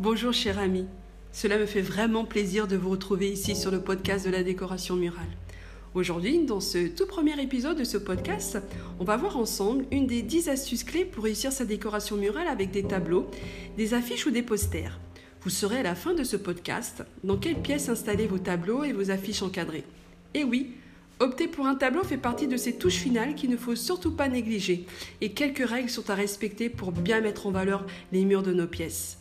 [0.00, 0.86] Bonjour cher ami,
[1.32, 4.94] cela me fait vraiment plaisir de vous retrouver ici sur le podcast de la décoration
[4.94, 5.26] murale.
[5.92, 8.60] Aujourd'hui, dans ce tout premier épisode de ce podcast,
[9.00, 12.70] on va voir ensemble une des 10 astuces clés pour réussir sa décoration murale avec
[12.70, 13.28] des tableaux,
[13.76, 15.00] des affiches ou des posters.
[15.42, 18.92] Vous saurez à la fin de ce podcast dans quelle pièce installer vos tableaux et
[18.92, 19.84] vos affiches encadrées?
[20.32, 20.74] Et oui,
[21.18, 24.28] Opter pour un tableau fait partie de ces touches finales qu'il ne faut surtout pas
[24.28, 24.86] négliger,
[25.20, 28.68] et quelques règles sont à respecter pour bien mettre en valeur les murs de nos
[28.68, 29.18] pièces.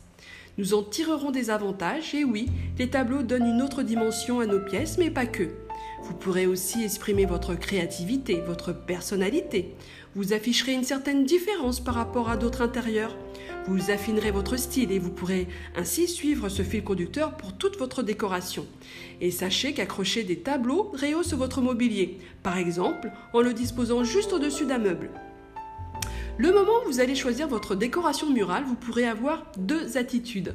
[0.58, 2.48] Nous en tirerons des avantages et oui,
[2.80, 5.50] les tableaux donnent une autre dimension à nos pièces, mais pas que.
[6.02, 9.76] Vous pourrez aussi exprimer votre créativité, votre personnalité.
[10.16, 13.16] Vous afficherez une certaine différence par rapport à d'autres intérieurs.
[13.68, 18.02] Vous affinerez votre style et vous pourrez ainsi suivre ce fil conducteur pour toute votre
[18.02, 18.66] décoration.
[19.22, 24.66] Et sachez qu'accrocher des tableaux rehausse votre mobilier, par exemple en le disposant juste au-dessus
[24.66, 25.12] d'un meuble.
[26.40, 30.54] Le moment où vous allez choisir votre décoration murale, vous pourrez avoir deux attitudes.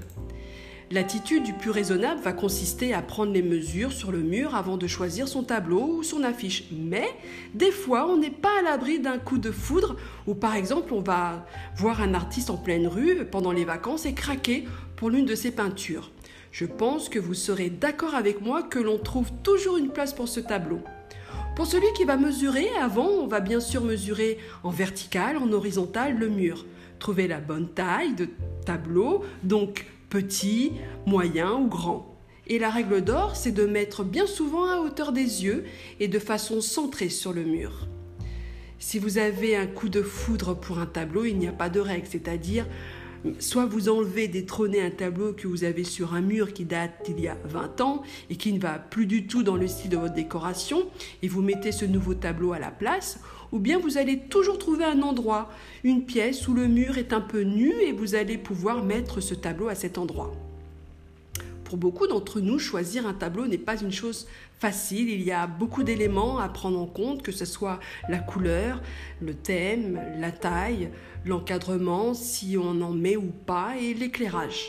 [0.92, 4.86] L'attitude du plus raisonnable va consister à prendre les mesures sur le mur avant de
[4.86, 6.68] choisir son tableau ou son affiche.
[6.70, 7.08] Mais
[7.54, 9.96] des fois, on n'est pas à l'abri d'un coup de foudre
[10.28, 14.14] ou par exemple, on va voir un artiste en pleine rue pendant les vacances et
[14.14, 16.12] craquer pour l'une de ses peintures.
[16.52, 20.28] Je pense que vous serez d'accord avec moi que l'on trouve toujours une place pour
[20.28, 20.80] ce tableau.
[21.54, 26.16] Pour celui qui va mesurer, avant, on va bien sûr mesurer en vertical, en horizontal
[26.16, 26.64] le mur.
[26.98, 28.28] Trouver la bonne taille de
[28.64, 30.72] tableau, donc petit,
[31.04, 32.16] moyen ou grand.
[32.46, 35.64] Et la règle d'or, c'est de mettre bien souvent à hauteur des yeux
[36.00, 37.86] et de façon centrée sur le mur.
[38.78, 41.80] Si vous avez un coup de foudre pour un tableau, il n'y a pas de
[41.80, 42.66] règle, c'est-à-dire
[43.38, 47.20] soit vous enlevez, détrônez un tableau que vous avez sur un mur qui date d'il
[47.20, 49.96] y a 20 ans et qui ne va plus du tout dans le style de
[49.96, 50.84] votre décoration
[51.22, 53.20] et vous mettez ce nouveau tableau à la place,
[53.52, 55.50] ou bien vous allez toujours trouver un endroit,
[55.84, 59.34] une pièce où le mur est un peu nu et vous allez pouvoir mettre ce
[59.34, 60.32] tableau à cet endroit.
[61.72, 64.26] Pour beaucoup d'entre nous, choisir un tableau n'est pas une chose
[64.58, 65.08] facile.
[65.08, 68.82] Il y a beaucoup d'éléments à prendre en compte, que ce soit la couleur,
[69.22, 70.90] le thème, la taille,
[71.24, 74.68] l'encadrement, si on en met ou pas, et l'éclairage.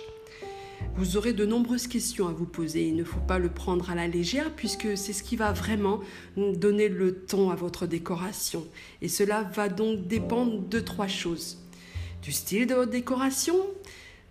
[0.96, 2.88] Vous aurez de nombreuses questions à vous poser.
[2.88, 6.00] Il ne faut pas le prendre à la légère puisque c'est ce qui va vraiment
[6.38, 8.66] donner le ton à votre décoration.
[9.02, 11.58] Et cela va donc dépendre de trois choses.
[12.22, 13.58] Du style de votre décoration,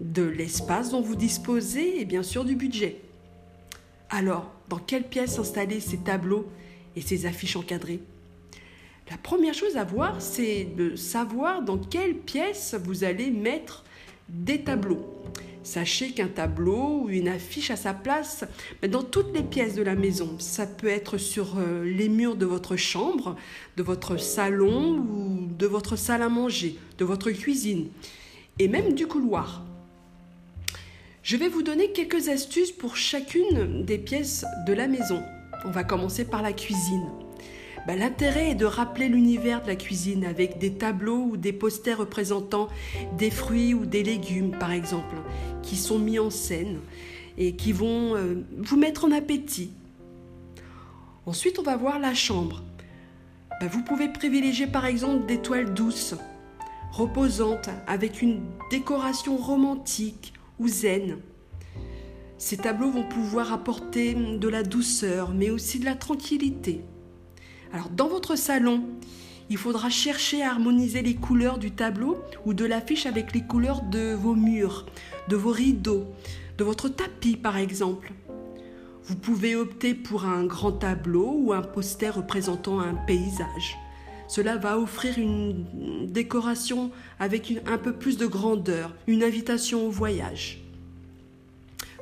[0.03, 3.01] de l'espace dont vous disposez et bien sûr du budget.
[4.11, 6.47] Alors, dans quelle pièce installer ces tableaux
[6.97, 8.01] et ces affiches encadrées?
[9.11, 13.85] La première chose à voir, c'est de savoir dans quelle pièce vous allez mettre
[14.29, 15.07] des tableaux.
[15.65, 18.45] Sachez qu'un tableau ou une affiche a sa place
[18.89, 20.37] dans toutes les pièces de la maison.
[20.39, 23.37] Ça peut être sur euh, les murs de votre chambre,
[23.77, 27.89] de votre salon ou de votre salle à manger, de votre cuisine
[28.59, 29.63] et même du couloir.
[31.22, 35.22] Je vais vous donner quelques astuces pour chacune des pièces de la maison.
[35.65, 37.09] On va commencer par la cuisine.
[37.87, 41.99] Bah, l'intérêt est de rappeler l'univers de la cuisine avec des tableaux ou des posters
[41.99, 42.69] représentant
[43.16, 45.15] des fruits ou des légumes, par exemple,
[45.62, 46.81] qui sont mis en scène
[47.39, 49.71] et qui vont euh, vous mettre en appétit.
[51.25, 52.65] Ensuite, on va voir la chambre.
[53.60, 56.16] Bah, vous pouvez privilégier par exemple des toiles douces,
[56.91, 58.41] reposantes, avec une
[58.72, 60.33] décoration romantique
[60.69, 61.19] zen.
[62.39, 66.83] Ces tableaux vont pouvoir apporter de la douceur, mais aussi de la tranquillité.
[67.73, 68.84] Alors dans votre salon,
[69.49, 73.83] il faudra chercher à harmoniser les couleurs du tableau ou de l'affiche avec les couleurs
[73.83, 74.87] de vos murs,
[75.28, 76.06] de vos rideaux,
[76.59, 78.12] de votre tapis par exemple.
[79.05, 83.77] Vous pouvez opter pour un grand tableau ou un poster représentant un paysage.
[84.28, 90.60] Cela va offrir une décoration avec un peu plus de grandeur, une invitation au voyage.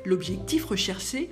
[0.05, 1.29] L'objectif recherché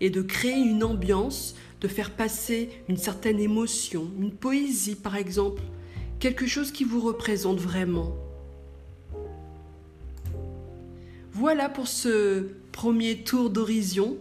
[0.00, 5.62] est de créer une ambiance, de faire passer une certaine émotion, une poésie par exemple,
[6.18, 8.14] quelque chose qui vous représente vraiment.
[11.32, 14.18] Voilà pour ce premier tour d'horizon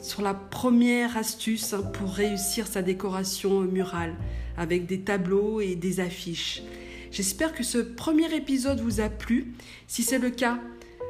[0.00, 4.14] sur la première astuce pour réussir sa décoration murale
[4.56, 6.62] avec des tableaux et des affiches.
[7.10, 9.54] J'espère que ce premier épisode vous a plu.
[9.86, 10.60] Si c'est le cas,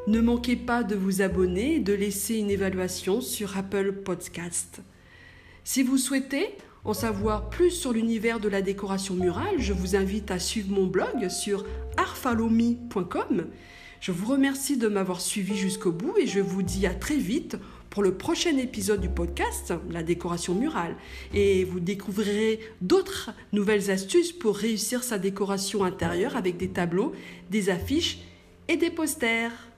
[0.07, 4.81] ne manquez pas de vous abonner et de laisser une évaluation sur Apple Podcast.
[5.63, 6.49] Si vous souhaitez
[6.85, 10.87] en savoir plus sur l'univers de la décoration murale, je vous invite à suivre mon
[10.87, 11.67] blog sur
[11.99, 13.47] arfalomi.com.
[14.01, 17.59] Je vous remercie de m'avoir suivi jusqu'au bout et je vous dis à très vite
[17.91, 20.95] pour le prochain épisode du podcast, la décoration murale.
[21.35, 27.13] Et vous découvrirez d'autres nouvelles astuces pour réussir sa décoration intérieure avec des tableaux,
[27.51, 28.19] des affiches
[28.69, 29.70] et des posters.